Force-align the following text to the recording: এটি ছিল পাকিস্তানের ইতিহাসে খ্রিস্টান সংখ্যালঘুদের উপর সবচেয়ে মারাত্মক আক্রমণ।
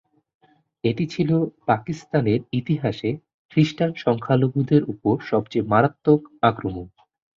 এটি 0.83 1.05
ছিল 1.07 1.29
পাকিস্তানের 1.67 2.39
ইতিহাসে 2.53 3.09
খ্রিস্টান 3.51 3.91
সংখ্যালঘুদের 3.97 4.81
উপর 4.93 5.15
সবচেয়ে 5.31 5.69
মারাত্মক 5.71 6.19
আক্রমণ। 6.41 6.85